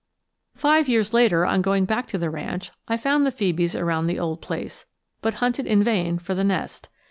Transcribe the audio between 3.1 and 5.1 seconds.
the phœbes around the old place,